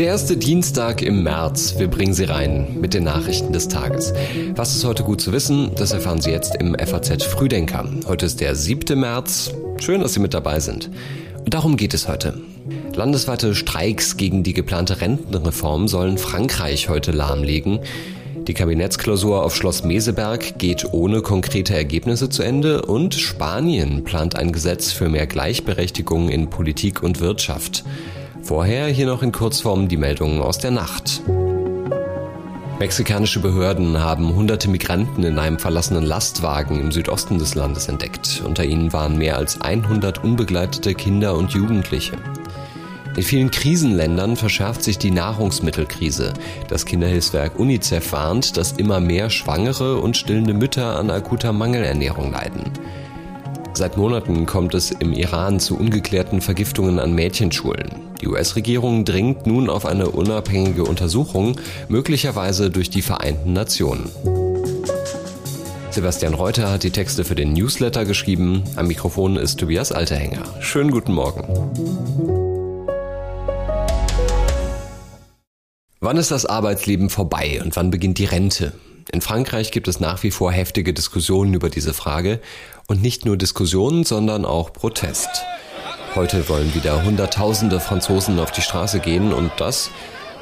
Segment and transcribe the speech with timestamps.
[0.00, 1.74] Der erste Dienstag im März.
[1.76, 4.14] Wir bringen Sie rein mit den Nachrichten des Tages.
[4.56, 5.72] Was ist heute gut zu wissen?
[5.76, 7.84] Das erfahren Sie jetzt im FAZ Frühdenker.
[8.06, 8.98] Heute ist der 7.
[8.98, 9.52] März.
[9.78, 10.88] Schön, dass Sie mit dabei sind.
[11.44, 12.40] Und darum geht es heute.
[12.94, 17.80] Landesweite Streiks gegen die geplante Rentenreform sollen Frankreich heute lahmlegen.
[18.48, 24.50] Die Kabinettsklausur auf Schloss Meseberg geht ohne konkrete Ergebnisse zu Ende und Spanien plant ein
[24.52, 27.84] Gesetz für mehr Gleichberechtigung in Politik und Wirtschaft.
[28.42, 31.22] Vorher hier noch in Kurzform die Meldungen aus der Nacht.
[32.78, 38.42] Mexikanische Behörden haben hunderte Migranten in einem verlassenen Lastwagen im Südosten des Landes entdeckt.
[38.44, 42.16] Unter ihnen waren mehr als 100 unbegleitete Kinder und Jugendliche.
[43.16, 46.32] In vielen Krisenländern verschärft sich die Nahrungsmittelkrise.
[46.68, 52.62] Das Kinderhilfswerk UNICEF warnt, dass immer mehr Schwangere und stillende Mütter an akuter Mangelernährung leiden.
[53.72, 57.88] Seit Monaten kommt es im Iran zu ungeklärten Vergiftungen an Mädchenschulen.
[58.20, 61.56] Die US-Regierung dringt nun auf eine unabhängige Untersuchung,
[61.88, 64.10] möglicherweise durch die Vereinten Nationen.
[65.90, 68.64] Sebastian Reuter hat die Texte für den Newsletter geschrieben.
[68.76, 70.42] Am Mikrofon ist Tobias Alterhänger.
[70.60, 71.44] Schönen guten Morgen.
[76.00, 78.72] Wann ist das Arbeitsleben vorbei und wann beginnt die Rente?
[79.12, 82.40] In Frankreich gibt es nach wie vor heftige Diskussionen über diese Frage
[82.86, 85.28] und nicht nur Diskussionen, sondern auch Protest.
[86.14, 89.90] Heute wollen wieder Hunderttausende Franzosen auf die Straße gehen und das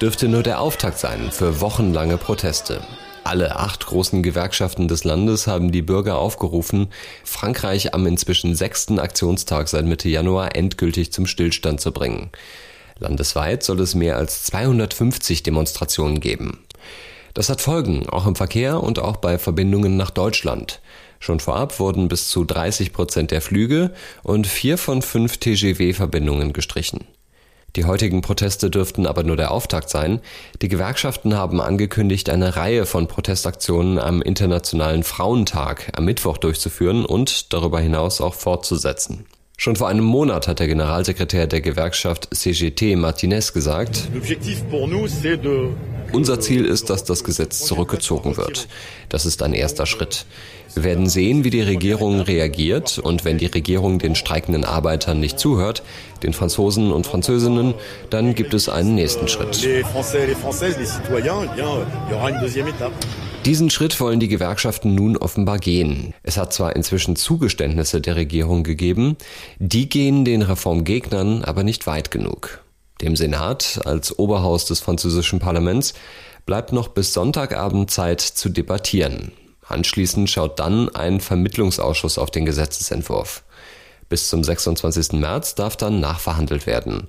[0.00, 2.82] dürfte nur der Auftakt sein für wochenlange Proteste.
[3.24, 6.88] Alle acht großen Gewerkschaften des Landes haben die Bürger aufgerufen,
[7.24, 12.30] Frankreich am inzwischen sechsten Aktionstag seit Mitte Januar endgültig zum Stillstand zu bringen.
[12.98, 16.58] Landesweit soll es mehr als 250 Demonstrationen geben.
[17.34, 20.80] Das hat Folgen, auch im Verkehr und auch bei Verbindungen nach Deutschland.
[21.18, 23.92] Schon vorab wurden bis zu 30 Prozent der Flüge
[24.22, 27.04] und vier von fünf TGW-Verbindungen gestrichen.
[27.76, 30.20] Die heutigen Proteste dürften aber nur der Auftakt sein.
[30.60, 37.52] Die Gewerkschaften haben angekündigt, eine Reihe von Protestaktionen am Internationalen Frauentag am Mittwoch durchzuführen und
[37.52, 39.24] darüber hinaus auch fortzusetzen.
[39.62, 44.08] Schon vor einem Monat hat der Generalsekretär der Gewerkschaft CGT Martinez gesagt,
[46.12, 48.68] unser Ziel ist, dass das Gesetz zurückgezogen wird.
[49.10, 50.24] Das ist ein erster Schritt.
[50.72, 55.38] Wir werden sehen, wie die Regierung reagiert und wenn die Regierung den streikenden Arbeitern nicht
[55.38, 55.82] zuhört,
[56.22, 57.74] den Franzosen und Französinnen,
[58.08, 59.62] dann gibt es einen nächsten Schritt.
[63.46, 66.12] Diesen Schritt wollen die Gewerkschaften nun offenbar gehen.
[66.22, 69.16] Es hat zwar inzwischen Zugeständnisse der Regierung gegeben,
[69.58, 72.62] die gehen den Reformgegnern aber nicht weit genug.
[73.00, 75.94] Dem Senat als Oberhaus des französischen Parlaments
[76.44, 79.32] bleibt noch bis Sonntagabend Zeit zu debattieren.
[79.66, 83.42] Anschließend schaut dann ein Vermittlungsausschuss auf den Gesetzesentwurf.
[84.10, 85.12] Bis zum 26.
[85.12, 87.08] März darf dann nachverhandelt werden.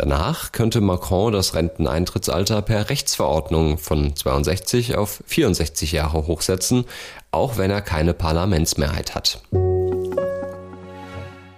[0.00, 6.86] Danach könnte Macron das Renteneintrittsalter per Rechtsverordnung von 62 auf 64 Jahre hochsetzen,
[7.32, 9.42] auch wenn er keine Parlamentsmehrheit hat.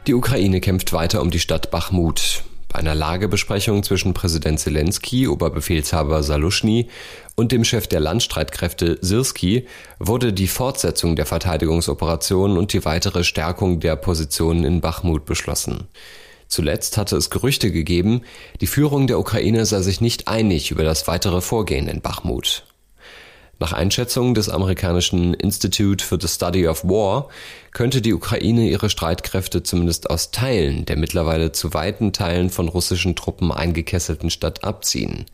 [0.08, 2.42] Die Ukraine kämpft weiter um die Stadt Bachmut.
[2.68, 6.88] Bei einer Lagebesprechung zwischen Präsident Zelensky, Oberbefehlshaber Saluschny
[7.36, 9.68] und dem Chef der Landstreitkräfte Sirski
[10.00, 15.86] wurde die Fortsetzung der Verteidigungsoperation und die weitere Stärkung der Positionen in Bachmut beschlossen.
[16.52, 18.20] Zuletzt hatte es Gerüchte gegeben,
[18.60, 22.66] die Führung der Ukraine sei sich nicht einig über das weitere Vorgehen in Bachmut.
[23.58, 27.28] Nach Einschätzung des amerikanischen Institute for the Study of War
[27.70, 33.16] könnte die Ukraine ihre Streitkräfte zumindest aus Teilen der mittlerweile zu weiten Teilen von russischen
[33.16, 35.24] Truppen eingekesselten Stadt abziehen.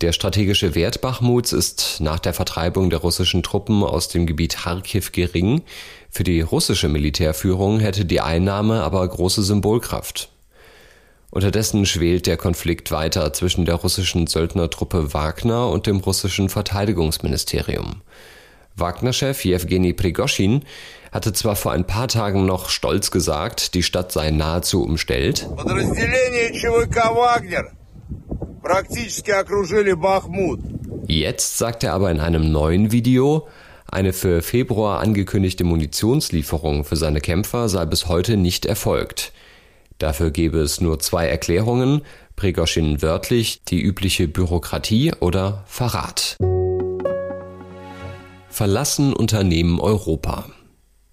[0.00, 5.12] Der strategische Wert Bachmuts ist nach der Vertreibung der russischen Truppen aus dem Gebiet Kharkiv
[5.12, 5.62] gering.
[6.10, 10.30] Für die russische Militärführung hätte die Einnahme aber große Symbolkraft.
[11.30, 18.02] Unterdessen schwelt der Konflikt weiter zwischen der russischen Söldnertruppe Wagner und dem russischen Verteidigungsministerium.
[18.76, 20.62] Wagner-Chef Jewgeni Prigoschin
[21.12, 25.48] hatte zwar vor ein paar Tagen noch stolz gesagt, die Stadt sei nahezu umstellt.
[31.06, 33.48] Jetzt sagt er aber in einem neuen Video,
[33.90, 39.32] eine für Februar angekündigte Munitionslieferung für seine Kämpfer sei bis heute nicht erfolgt.
[39.98, 42.02] Dafür gäbe es nur zwei Erklärungen,
[42.36, 46.36] Prigoschin wörtlich die übliche Bürokratie oder Verrat.
[48.48, 50.46] Verlassen Unternehmen Europa?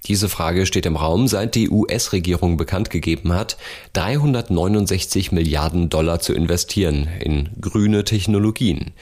[0.07, 3.57] Diese Frage steht im Raum, seit die US-Regierung bekannt gegeben hat,
[3.93, 8.93] 369 Milliarden Dollar zu investieren in grüne Technologien.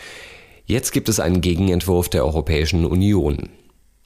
[0.65, 3.49] Jetzt gibt es einen Gegenentwurf der Europäischen Union.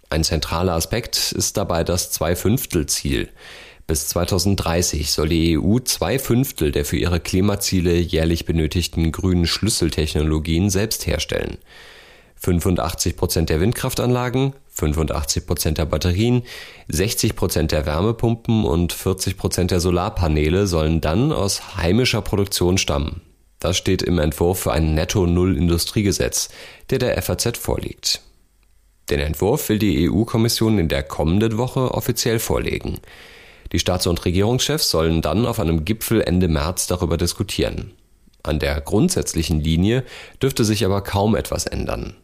[0.10, 3.30] Ein zentraler Aspekt ist dabei das Zwei-Fünftel-Ziel.
[3.88, 10.70] Bis 2030 soll die EU zwei Fünftel der für ihre Klimaziele jährlich benötigten grünen Schlüsseltechnologien
[10.70, 11.58] selbst herstellen.
[12.36, 16.44] 85 Prozent der Windkraftanlagen, 85 Prozent der Batterien,
[16.90, 23.22] 60 Prozent der Wärmepumpen und 40 Prozent der Solarpaneele sollen dann aus heimischer Produktion stammen.
[23.60, 26.50] Das steht im Entwurf für ein Netto-Null-Industriegesetz,
[26.90, 28.22] der der FAZ vorliegt.
[29.10, 33.00] Den Entwurf will die EU-Kommission in der kommenden Woche offiziell vorlegen.
[33.72, 37.92] Die Staats- und Regierungschefs sollen dann auf einem Gipfel Ende März darüber diskutieren.
[38.44, 40.04] An der grundsätzlichen Linie
[40.42, 42.16] dürfte sich aber kaum etwas ändern.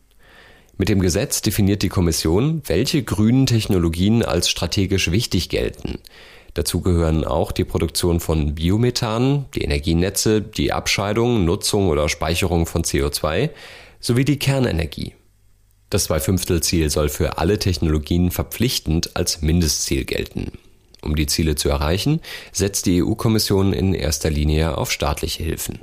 [0.78, 6.00] Mit dem Gesetz definiert die Kommission, welche grünen Technologien als strategisch wichtig gelten.
[6.56, 12.84] Dazu gehören auch die Produktion von Biomethan, die Energienetze, die Abscheidung, Nutzung oder Speicherung von
[12.84, 13.50] CO2
[14.00, 15.14] sowie die Kernenergie.
[15.90, 20.52] Das Zwei-Fünftel-Ziel soll für alle Technologien verpflichtend als Mindestziel gelten.
[21.04, 22.22] Um die Ziele zu erreichen,
[22.52, 25.80] setzt die EU-Kommission in erster Linie auf staatliche Hilfen.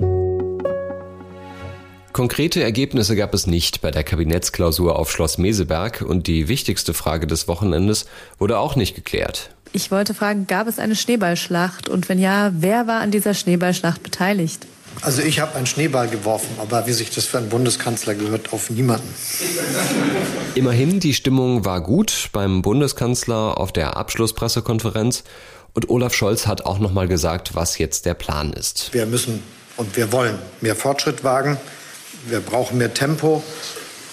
[2.13, 7.25] Konkrete Ergebnisse gab es nicht bei der Kabinettsklausur auf Schloss Meseberg und die wichtigste Frage
[7.25, 8.05] des Wochenendes
[8.37, 9.51] wurde auch nicht geklärt.
[9.71, 14.03] Ich wollte fragen, gab es eine Schneeballschlacht und wenn ja, wer war an dieser Schneeballschlacht
[14.03, 14.67] beteiligt?
[15.01, 18.69] Also ich habe einen Schneeball geworfen, aber wie sich das für einen Bundeskanzler gehört, auf
[18.69, 19.07] niemanden.
[20.53, 25.23] Immerhin, die Stimmung war gut beim Bundeskanzler auf der Abschlusspressekonferenz
[25.73, 28.93] und Olaf Scholz hat auch noch mal gesagt, was jetzt der Plan ist.
[28.93, 29.41] Wir müssen
[29.77, 31.57] und wir wollen mehr Fortschritt wagen.
[32.27, 33.43] Wir brauchen mehr Tempo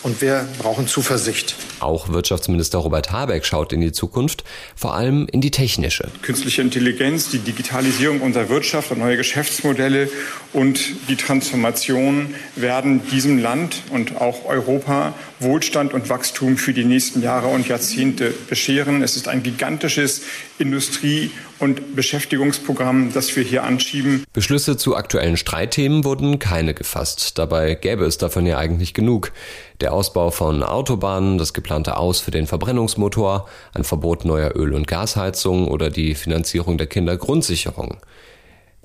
[0.03, 1.57] und wir brauchen Zuversicht.
[1.81, 6.09] Auch Wirtschaftsminister Robert Habeck schaut in die Zukunft, vor allem in die technische.
[6.23, 10.09] Künstliche Intelligenz, die Digitalisierung unserer Wirtschaft und neue Geschäftsmodelle
[10.53, 17.23] und die Transformation werden diesem Land und auch Europa Wohlstand und Wachstum für die nächsten
[17.23, 19.03] Jahre und Jahrzehnte bescheren.
[19.03, 20.23] Es ist ein gigantisches
[20.59, 24.25] Industrie- und Beschäftigungsprogramm, das wir hier anschieben.
[24.33, 27.39] Beschlüsse zu aktuellen Streitthemen wurden keine gefasst.
[27.39, 29.33] Dabei gäbe es davon ja eigentlich genug.
[29.81, 34.87] Der Ausbau von Autobahnen, das geplante Aus für den Verbrennungsmotor, ein Verbot neuer Öl- und
[34.87, 37.99] Gasheizungen oder die Finanzierung der Kindergrundsicherung.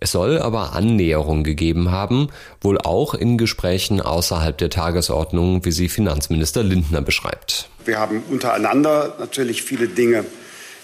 [0.03, 2.27] Es soll aber Annäherung gegeben haben,
[2.59, 7.69] wohl auch in Gesprächen außerhalb der Tagesordnung, wie sie Finanzminister Lindner beschreibt.
[7.85, 10.25] Wir haben untereinander natürlich viele Dinge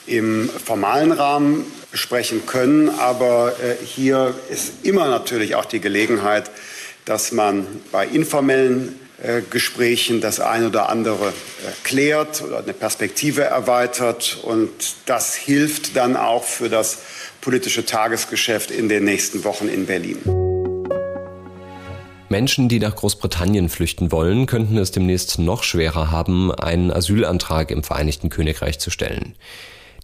[0.09, 6.51] im formalen Rahmen besprechen können, aber äh, hier ist immer natürlich auch die Gelegenheit,
[7.05, 11.31] dass man bei informellen äh, Gesprächen das eine oder andere äh,
[11.83, 14.39] klärt oder eine Perspektive erweitert.
[14.43, 14.69] Und
[15.07, 16.99] das hilft dann auch für das
[17.41, 20.19] politische Tagesgeschäft in den nächsten Wochen in Berlin.
[22.29, 27.83] Menschen, die nach Großbritannien flüchten wollen, könnten es demnächst noch schwerer haben, einen Asylantrag im
[27.83, 29.35] Vereinigten Königreich zu stellen.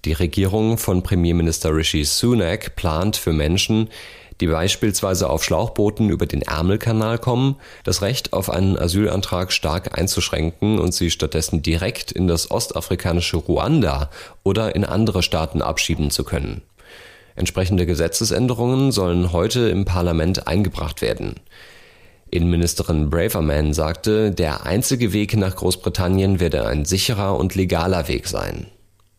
[0.05, 3.89] Die Regierung von Premierminister Rishi Sunak plant für Menschen,
[4.39, 10.77] die beispielsweise auf Schlauchbooten über den Ärmelkanal kommen, das Recht auf einen Asylantrag stark einzuschränken
[10.77, 14.11] und sie stattdessen direkt in das ostafrikanische Ruanda
[14.43, 16.61] oder in andere Staaten abschieben zu können.
[17.35, 21.37] Entsprechende Gesetzesänderungen sollen heute im Parlament eingebracht werden.
[22.29, 28.67] Innenministerin Braverman sagte, der einzige Weg nach Großbritannien werde ein sicherer und legaler Weg sein.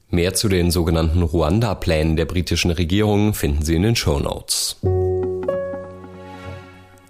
[0.08, 4.76] Mehr zu den sogenannten Ruanda-Plänen der britischen Regierung finden Sie in den Show Notes.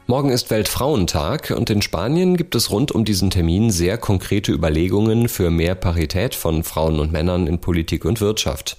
[0.07, 5.29] Morgen ist Weltfrauentag und in Spanien gibt es rund um diesen Termin sehr konkrete Überlegungen
[5.29, 8.79] für mehr Parität von Frauen und Männern in Politik und Wirtschaft.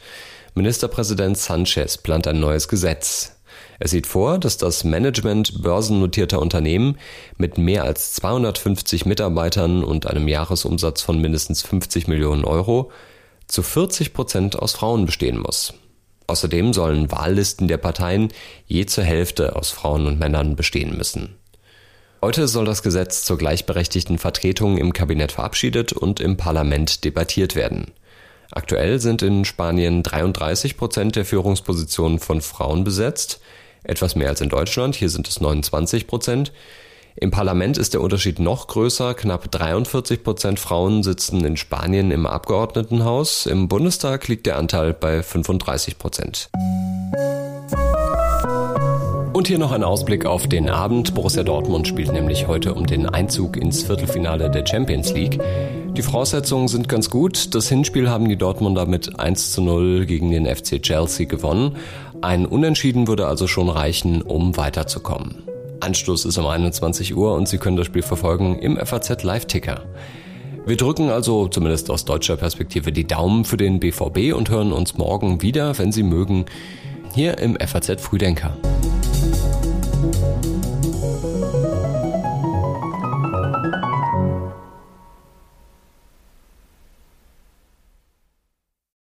[0.55, 3.35] Ministerpräsident Sanchez plant ein neues Gesetz.
[3.77, 6.97] Er sieht vor, dass das Management börsennotierter Unternehmen
[7.37, 12.91] mit mehr als 250 Mitarbeitern und einem Jahresumsatz von mindestens 50 Millionen Euro
[13.47, 15.73] zu 40 Prozent aus Frauen bestehen muss.
[16.27, 18.29] Außerdem sollen Wahllisten der Parteien
[18.65, 21.35] je zur Hälfte aus Frauen und Männern bestehen müssen.
[22.21, 27.91] Heute soll das Gesetz zur gleichberechtigten Vertretung im Kabinett verabschiedet und im Parlament debattiert werden.
[28.51, 33.39] Aktuell sind in Spanien 33 Prozent der Führungspositionen von Frauen besetzt,
[33.83, 36.51] etwas mehr als in Deutschland, hier sind es 29 Prozent.
[37.19, 39.15] Im Parlament ist der Unterschied noch größer.
[39.15, 43.47] Knapp 43 Prozent Frauen sitzen in Spanien im Abgeordnetenhaus.
[43.47, 46.51] Im Bundestag liegt der Anteil bei 35 Prozent.
[49.33, 51.15] Und hier noch ein Ausblick auf den Abend.
[51.15, 55.39] Borussia Dortmund spielt nämlich heute um den Einzug ins Viertelfinale der Champions League.
[55.93, 57.55] Die Voraussetzungen sind ganz gut.
[57.55, 61.77] Das Hinspiel haben die Dortmunder mit 1 zu 0 gegen den FC Chelsea gewonnen.
[62.21, 65.46] Ein Unentschieden würde also schon reichen, um weiterzukommen.
[65.87, 69.85] Anstoß ist um 21 Uhr und Sie können das Spiel verfolgen im FAZ Live-Ticker.
[70.65, 74.97] Wir drücken also zumindest aus deutscher Perspektive die Daumen für den BVB und hören uns
[74.97, 76.43] morgen wieder, wenn Sie mögen,
[77.15, 78.57] hier im FAZ Frühdenker.